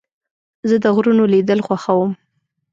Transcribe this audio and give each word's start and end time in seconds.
زه 0.69 0.75
د 0.83 0.85
غرونو 0.95 1.23
لیدل 1.33 1.59
خوښوم. 1.67 2.11